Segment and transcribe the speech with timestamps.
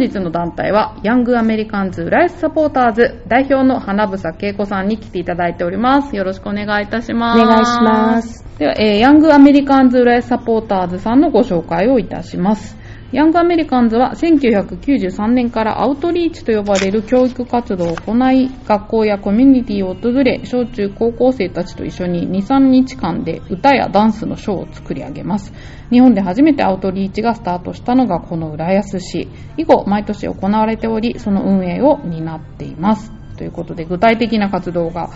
[0.00, 6.16] 日の団体は、ヤングアメリカンズ浦安サポーターズ代表の花房恵子さんに来ていただいております。
[6.16, 7.40] よろしくお願いいたします。
[7.40, 8.44] お願いします。
[8.58, 12.79] では、えーヤングアメリカンズ浦安サポーターズさんのご紹介をいたします。
[13.12, 25.52] ヤングアメリカンズは1993年からアウトリーチと呼ばれる教育活動を行い、学校やコミュニティを訪れ、小中高校生たちと一緒に2、3日間で歌やダンスのショーを作り上げます。
[25.90, 29.26] 日本で初めてアウトリーチがスタートしたのがこの浦安市。
[29.56, 33.10] 以後、毎年行われており、その運営を担っています。
[33.36, 35.10] ということで、具体的な活動が、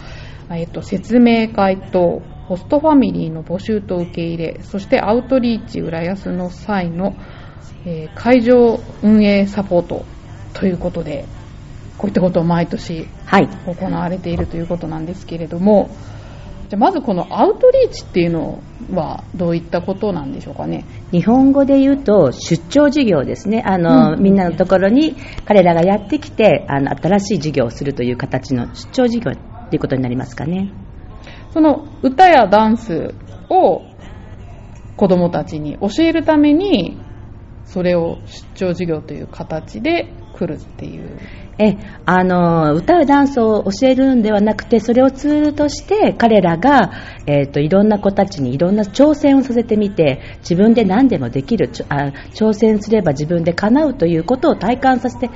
[0.50, 7.14] えっと、説明会と、ホストファミリーの募集と受け入れ、そしてアウトリーチ浦安の際の、
[7.86, 10.04] えー会場運営サポート
[10.52, 11.26] ということで、
[11.98, 13.48] こういったことを毎年はい。
[13.66, 15.90] 行われているということなんですけれども、
[16.68, 18.62] じゃあまずこのアウトリーチっていうの
[18.92, 20.84] はどういったことなんでしょうかね？
[21.12, 23.62] 日本語で言うと出張授業ですね。
[23.66, 29.32] あの、うんみんなのところに彼らがやってきて、あの、新しい授業をするという形の出張授業
[29.68, 30.72] ということになりますかね。
[31.52, 33.14] その歌やダンス
[33.50, 33.82] を
[34.96, 36.98] 子供たちに教えるために、
[37.64, 41.18] それを出張授業という形で来るっていう。
[41.56, 46.90] え、あの、歌やダンスを教えるんではなくて、それをツールとして彼らが、
[47.26, 55.30] えっ、と、いろんな子たちにいろんな挑戦をさせてみて、自分で何でもできる、あ挑戦すれば自分で叶うということを体感させて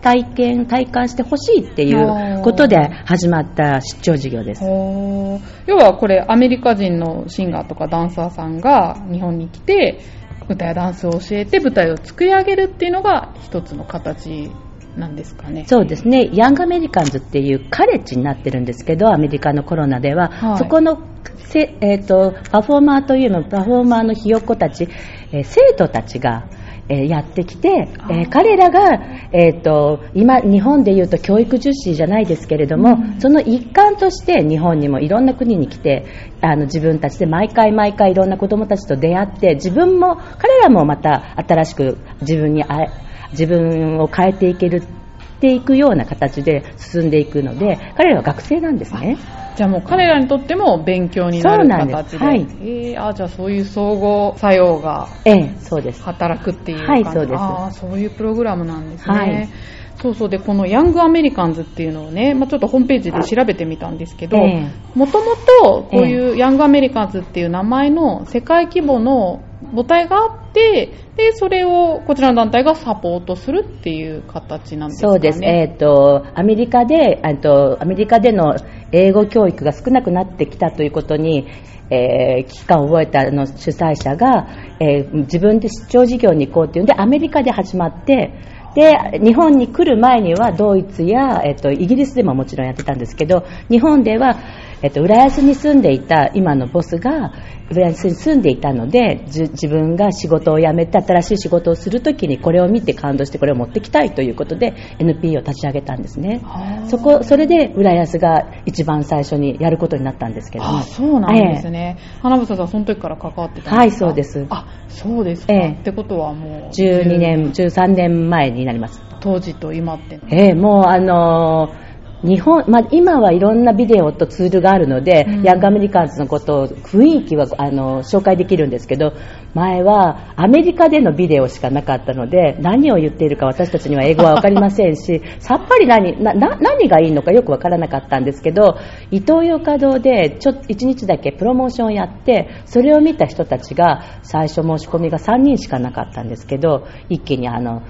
[0.00, 4.64] 体験、体感してほしいっていうことで始まった出張授業です。
[4.64, 9.98] 要はこれアメリカ人のシンガーとかダンサーさんが日本に来て
[10.48, 14.50] 歌やダンスを教えて舞台を作り上げるっていうのが一つの形
[14.96, 15.64] なんですかね。
[15.66, 21.02] そうですね、ヤングアメリカンズっていうカレッジになってるんですけど、アメリカのコロナでは、はいそこの
[21.46, 24.88] せ、えー、とパフォーマーというのパフォーマーのひよっこたち、
[25.32, 26.48] えー生徒たちが、
[26.88, 28.92] えーやってきて、えー彼らが、
[29.32, 36.04] えー、と今、日本でいうと教育実施じゃないですけれども、うんその一環として日本にもいろんな国に来て
[36.40, 42.86] あの自分たちで毎回毎回いろんな子どもたちと出会って自分も彼らもまた新しく自分にあ
[43.30, 49.18] 自分を変えていけるっていくような形で進んでいくので彼らは学生なんですね。
[49.56, 52.24] じゃあもう彼らにとっても勉強になるそうなんでで。
[52.24, 52.46] はい。
[52.60, 56.02] えーあじゃあそういう総合作用がええ、そうです。
[56.02, 57.40] 働くっていうは感じ、いそうです。
[57.40, 59.14] あーそういうプログラムなんですね。
[59.14, 59.48] はい。
[59.96, 60.28] そうそう。
[60.28, 64.98] でこのヤングアメリカンズっていうのをね、まあ、ちょっとホームページで調べてみたんですけど、ええ。
[64.98, 69.43] もともとこういうヤングアメリカンズっていう名前の世界規模の
[69.74, 75.12] 母体があって、で、それをこちらの団体がサポートするっていう形なんですかね。
[75.12, 75.44] そうです。
[75.44, 78.56] えっ、と、アメリカで、と、アメリカでの
[78.92, 81.46] 英語教育が少なくなってきたということに、
[81.90, 84.48] えー危機感を覚えたの主催者が、
[84.80, 88.32] えー自分で出張事業に行こうっていうんで、アメリカで始まって、
[88.74, 94.36] で、日本に来る前にはドイツや、えっと、イギリスでももちろんやってたんですけど、日本では、
[94.84, 97.32] えっと、浦安に住んでいた今のボスが、
[97.70, 106.42] 浦安に住んでいたので、じ自分が仕事を辞めて新しい仕事をするときにこれを見て感動してこれを持ってきたいということで NPO を立ち上げたんですね。
[106.44, 110.80] はあそこ、それで浦安が一番最初にやることになったんですけども。
[110.80, 111.96] あ、そうなんですね。
[112.20, 113.76] 花房さん、その時から関わってたんですか？
[113.76, 115.52] はいそうですあ、そうですか。
[115.54, 119.00] ええってことはもう、12年、13年前になります。
[119.20, 120.20] 当時と今って。
[120.30, 121.93] ええもうあのー
[122.24, 125.42] 日本、まあ、今はいろんなビデオとツールがあるので、うん。
[125.42, 129.12] ヤングアメリカンズのことを雰囲気はあの紹介できるんですけど
[129.54, 138.76] 前はアメリカでのビデオしかなかったので何を言っているか私たちには英語は分かりませんし さっぱり何なな何がいいのかよく分からなかったんですけど
[139.10, 147.82] イトーヨーカドーでちょ1日だけプロモーションをやってそれを見た人たちが最初申し込みが3人しかなかったんですけど一気にあの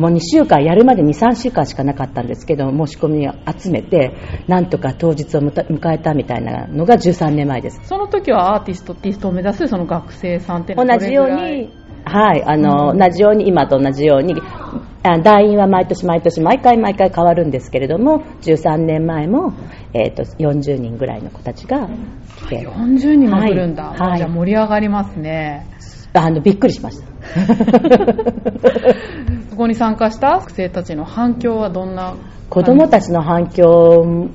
[0.00, 4.14] もう2週間やるまで2、3週間しかなかったんですけど、申し込みを集めて、
[4.48, 7.82] なんとか当日を迎えたみたいなのが13年前です。
[7.84, 11.70] その時はアーティスト、ティストを目指すその学生さんって同じように、
[12.06, 14.40] はい、あの、うん同じように、今と同じように、
[15.02, 19.52] あ団員は毎年毎年、毎回毎回変わるんですけれども、13年前も、
[19.92, 21.90] えっ、と、40人ぐらいの子たちが
[22.38, 23.90] 来て、40人も来るんだ。
[23.90, 25.66] はいはいじゃあ盛り上がりますね。
[26.14, 27.09] あの、びっくりしました。
[29.50, 32.14] そこに参加した学生たちの反響はどんな
[32.48, 34.30] 子供たちの反響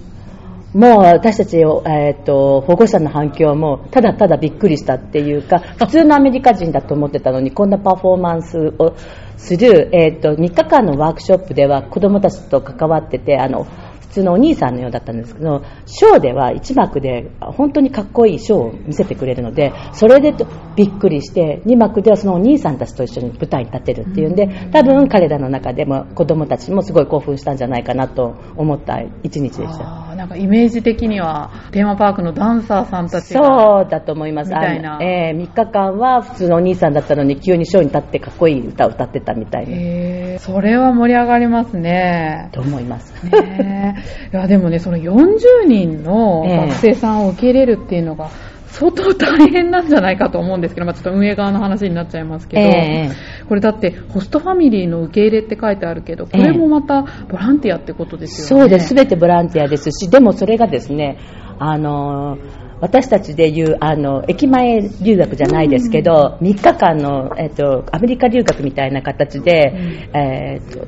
[0.75, 8.91] もう私たち、えー、と保護者の反響もただただびっくりしたっていうか 普通のアメリカ人だと思ってたのにこんなパフォーマンスを
[9.37, 13.69] する、えー、と3日間のワークショップでは子供たちと関わっててあの普
[14.15, 20.33] 通のお兄さんのようだったんですけど、ショーでは1幕で本当にかっこいいショーを見せてくれるので、それで
[20.75, 30.04] びっくりして、2幕ではそのお兄さんたちと一緒に舞台に立てるっていうんで、多分彼らの中でも子供たちもすごい興奮したんじゃないかなと思った1日でした。
[30.25, 34.49] なんかイメージ的にはテーマパークのダンサーさんたちがそうだと思います。
[34.49, 42.49] みたいなえー、3日間は普通のお兄さんだったのに急にショーに立ってかっこいい歌を歌ってたみたいな、へーそれは盛り上がりますね。
[42.53, 43.13] と思います。
[43.23, 48.31] ねえいやでもね、その40人のええ学生さんを受け入れるっていうのが、
[48.75, 53.09] 相当大変なんじゃないかと思うんですけど、まあ、ちょっと運営側の話になっちゃいますけど、え
[53.47, 58.63] これだってホストファミリーの受け入れって書いてあるけど、これもまたボランティアってことですよね。
[58.63, 58.89] そうです。
[58.89, 61.19] すべてボランティアですし、でもそれがですね、
[61.57, 69.73] あのー私たちで言う、あの、駅前留学じゃないですけど、3日間の、えっと、アメリカ留学みたいな形で、
[70.13, 70.87] えっと、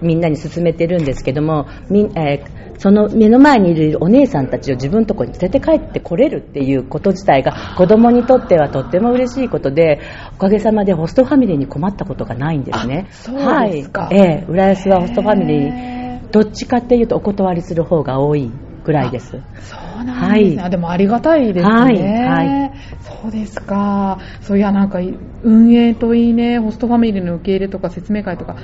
[0.00, 10.00] みんなに勧めてるんですけども、みんえーその目の前にいるお姉さんたちを自分のところに連れて帰ってこれるっていうこと自体が子供にとってはとっても嬉しいことで、
[10.34, 13.06] おかげさまでホストファミリーに困ったことがないんですね。
[13.08, 14.18] あそうですかはい。
[14.18, 18.50] ええ浦安はホストファミリへー、どっちかっていうとお断りする方が多い
[18.84, 19.40] ぐらいです。
[20.12, 20.56] そうなんですね。
[20.56, 21.72] はいあでもありがたいですね。
[21.72, 22.72] はいはい
[23.22, 24.18] そうですか。
[24.42, 24.98] そういや、なんか、
[25.42, 28.56] 運営といいね、ホストファミリーの受け入れとか説明会とか、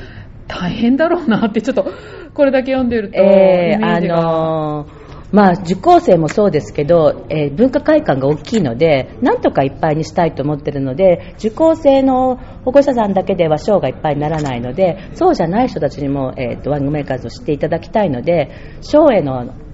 [0.49, 1.87] 大変だろうなって、ちょっと、
[2.35, 5.01] これだけ読んでると、えーあのー
[5.33, 18.51] まあ、受講生もそうですけど、えー文化会館が大きいので、なんとかいっぱいにしたいと思ってるので、受講生の保護者さんだけでは賞がいっぱいにならないので、そうじゃない人たちにも、えーとワングメーカーズを知っていただきたいので、
[18.81, 19.70] 賞へのうん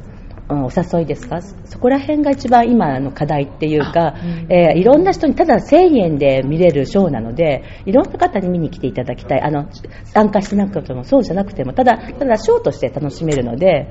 [0.48, 1.40] お誘いですか？
[1.40, 4.52] そこら辺が一番今の課題っていうか、うん。
[4.52, 9.40] えーいろんな人にただ1000円で見れるショーなのでいろんな方に見に来ていただきたい。
[9.42, 9.68] あの
[10.04, 13.90] 参加してなくてもそうじゃなくてもただただショーとして楽しめるので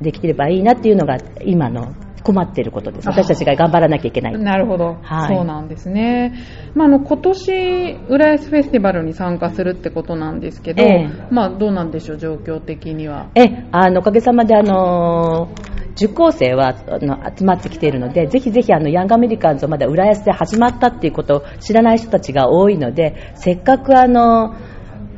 [0.00, 1.94] できればいいなっていうのが今の
[2.24, 3.08] 困っていることです。
[3.08, 4.38] 私たちが頑張らなきゃいけない。
[4.38, 5.36] なるほど、はい。
[5.36, 6.32] そうなんですね。
[6.74, 11.10] まあ、あの今年、浦安フェスティバルに参加するってことなんですけど、ええ。
[11.32, 13.30] まあ、どうなんでしょう、状況的には。
[13.34, 15.48] えあのおかげさまであの
[15.94, 24.54] 受講生はあの集まってきているのでぜひぜひあのヤングアメリカンズをまだ浦安で始まったっていうことを知らない人たちが多いのでせっかくあの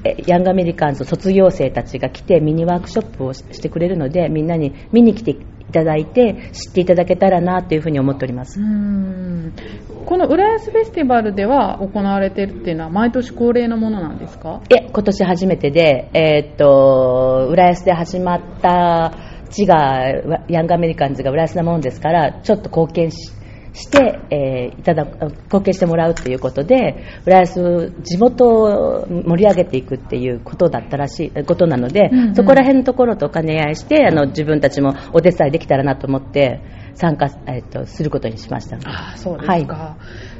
[0.04, 5.36] えヤングアメリカンズ卒業生たちが来てミニワークショップをししてくれるのでみんなに見に来てい
[5.72, 8.60] ただいて知っていただけたらなというふうに思っております。
[8.60, 14.60] この浦安フェスティバルでは行われているっていうのは毎年恒例のものなんですか？
[14.68, 19.14] え今年初めてで、えーっと浦安で始まった
[19.50, 20.08] 地が
[20.49, 23.32] ヤングアメリカンズが浦安なものですからちょっと貢献し
[23.75, 32.35] して、えーいただ貢献してもらうということで浦安地元を盛り上げていくっていうことだったらしいことなので、うんうん。
[32.35, 36.61] そこら辺のところと兼ね合いしてあの自分たちもお手伝いできたらなと思って
[36.94, 38.76] 参加、えーっとすることにしました。
[38.76, 39.96] ああそうですか、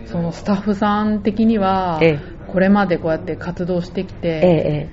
[0.06, 2.19] そのスタッフさん的には、え
[2.55, 4.91] これまでこうやって活動してきえて、え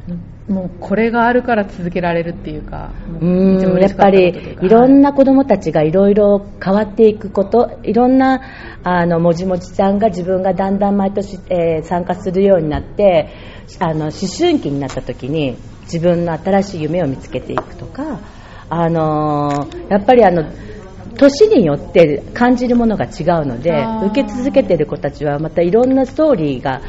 [0.49, 0.51] え。
[0.51, 2.91] もうこれがあるから続けられるっていうか、
[3.21, 4.67] うんやっぱりい。
[4.67, 8.41] ろんな子どもたちがいろいろ変わっていくこといろんな
[8.83, 13.29] あのもじもちちゃんが自分がだんだん毎年、えー参加するようになって
[13.77, 18.21] あの思春期になった時に自分の新しい夢を見つけていくとか、
[18.71, 20.51] あのーやっぱりあの
[21.15, 23.71] 年によって感じるものが違うので
[24.07, 26.81] 受け続けている子たちはまたいろんなストーリーが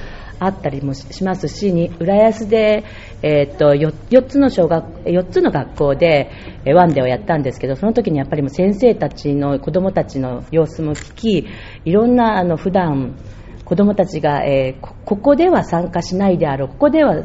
[0.44, 2.84] あったりもしますしに浦安で、
[3.22, 6.30] えーっと 4, つの小学4つの学校で
[6.66, 11.48] ワンデーをやったんですけどその時にやっぱりも先生たちの子どもたちの様子も聞き
[11.84, 13.16] いろんなあの普段
[13.64, 17.16] 子どもたちが、えーこここでは参加しないであろうここでは、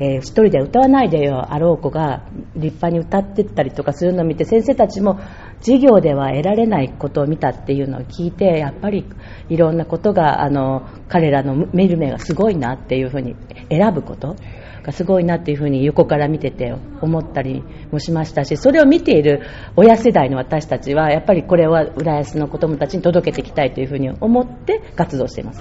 [0.00, 2.26] えー一人で歌わないであろう子が
[2.56, 5.20] 立派に歌ってったりとかするのを見て先生たちも
[5.62, 9.04] 授業では得られないことを見たっていうのを聞いてやっぱり
[9.48, 13.36] いろんなことがあの彼らの見る目がすごいなっていうふうに
[13.70, 14.36] 選ぶこと
[14.82, 19.42] がすごいなっていうふうに横から見てて思ったりもしましたしそれを見ている
[19.76, 25.60] 親世代の私たちはやっぱりこれは浦安の子どもたちに届けていきたいというふうに思って活動しています。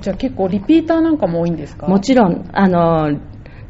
[0.00, 1.86] じゃあ結構リピーターなんかも多いんですか？
[1.86, 3.18] もちろんあの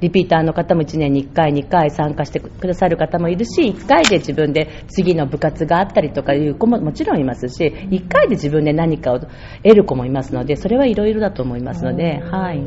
[0.00, 9.30] リピーターの方も1年に1回、2回参加してくださる方もいるし1回で自分で次の部活があったりとかいう子ももちろんいますし1回で自分で何かを得
[9.74, 12.62] る子もいますのでそれはいろいろだと思いますので、はい、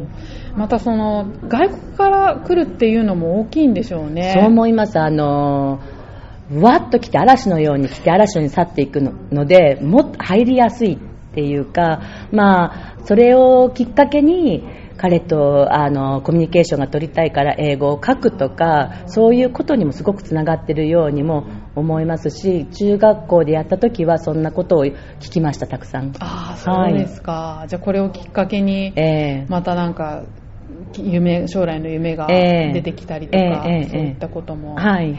[0.56, 4.34] またその外国から来るっていうのも大きいんでしょうね。
[4.34, 5.00] そう思います。
[5.00, 5.80] あの
[6.60, 10.98] わっと来て嵐のように来て嵐のように去っていくののでもっと入りやすい
[11.32, 14.64] っていうか、まあ、それをきっかけに
[15.02, 26.14] 彼とあのコミュニケーションが取りたいから英語を書くとかそういうことにもすごくつながってるようにも思いますし中学校でやった時はそんなことを聞きましたたくさん。
[26.20, 29.02] ああそうですか、じゃあこれをきっかけにえ
[29.44, 29.46] え。
[29.50, 30.26] またなんか
[30.96, 32.74] 夢将来の夢がええ。
[32.74, 35.16] 出てきたりとか、ええそういったことも、はい。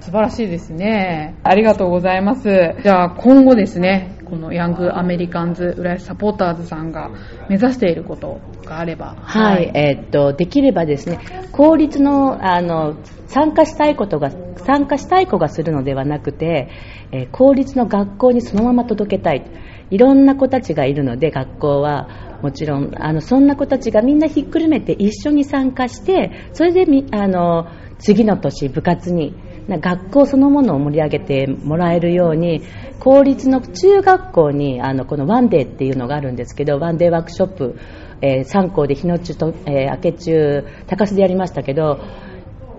[0.00, 1.38] 素晴らしいですね。
[1.44, 2.42] ありがとうございます。
[2.82, 7.10] じゃあ今後ですねこのヤングアメリカンズ浦安サポーターズさんが
[7.48, 11.18] 目指していることがあればはい、えーっと、できればですね、
[11.52, 16.68] 公立の、あの、参加したいことが、参加したい子がするのではなくて、
[17.12, 19.44] えー公立の学校にそのまま届けたい。
[19.90, 22.08] いろんな子たちがいるので、学校は。
[22.42, 29.34] もちろん、あの、そんな子たちがみんなひっくるめて一緒に参加して、それでみ、あの、次の年部活に、
[29.68, 32.62] な学校そのものを盛り上げてもらえるように
[33.00, 37.78] 公立の中学校にあのこのワンデーっていうのがあるんですけどワンデーワークショップ、
[38.20, 42.00] えー3校で日の中と、えー明け中高須でやりましたけど、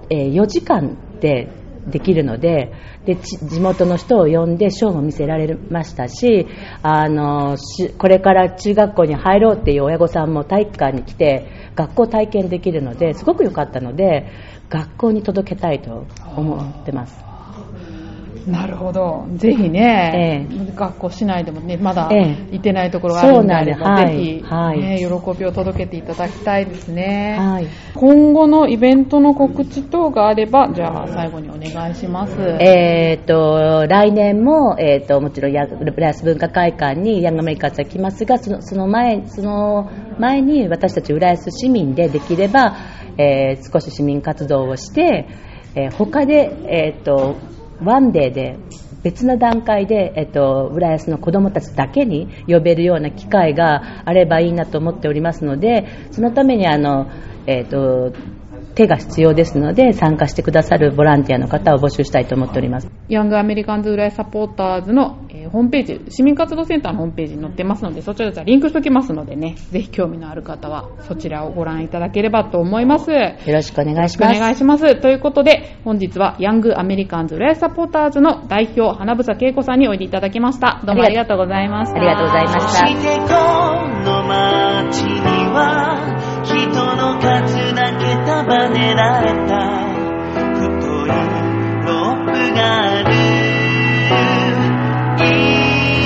[0.09, 2.73] えー4時間でできるので
[3.05, 6.47] で地元の人を呼んでショーも見せられましたし
[6.81, 14.31] あのしこれから中学校に入ろうっていう親御さんも体育館に来て学校体験できるのですごく良かったので
[14.69, 17.34] 学校に届けたいと思ってます。
[18.47, 19.25] なるほど。
[19.35, 22.37] ぜひね、学校市内でもねまだええ。
[22.51, 24.17] 行ってないところがあるんであれば、そうなんです。
[24.17, 24.79] ぜひ、はい。
[24.79, 27.67] ね、喜びを届けていただきたいですね、はい。
[27.95, 42.75] 今後のイベントの告知等があればじゃあ最後にお願いします、えー、と来年も、えー、ともちろんヤ浦安文化会館にヤングアメリカンズは来ますがそのその前その前に私たち浦安市民でできれば、
[43.17, 45.27] えー少し市民活動をして、
[45.75, 47.35] えー他で、えー、と
[47.83, 48.57] ワンデーで
[49.03, 57.11] 別の段階で、えっと、浦安の子どもたちだけに呼べるような機会があればいいなと思っておりますのでそのためにあの、
[57.45, 58.13] えっと、
[58.75, 62.89] 手が必要ですので参加してくださるボランティアの方を募集したいと思っております。
[63.07, 73.11] ヤングアメリカンズ浦安サポーターズの、えーホームページ、市民活動センターのホームページに載ってますので、そちらじゃリンクしておきますのでね、ぜひ興味のある方はそちらをご覧いただければと思います。
[73.11, 74.39] よよろしくお願いしろしくおます。
[74.39, 74.99] 願いします。
[74.99, 80.81] ということで、本日はヤングアメリカンズ浦安サポーターズの代表、花房恵子さんにおいでいただきました。
[80.85, 81.97] どうもありがとうございました。
[81.97, 83.27] ありがとうございましたそしてこ
[84.03, 85.21] の街に
[85.53, 89.85] は人の数だけ束ねられた。
[90.55, 90.67] 太
[91.07, 91.09] い
[91.85, 93.05] ロープがある。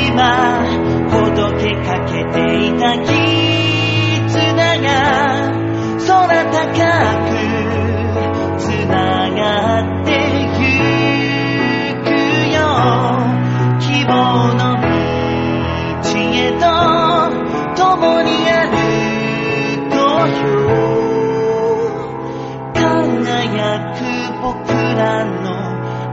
[0.10, 0.18] 今
[1.12, 3.10] ほどけかけていた絆
[4.82, 4.88] が
[6.08, 6.08] 空
[6.52, 6.58] 高
[7.16, 7.19] く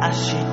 [0.06, 0.45] as she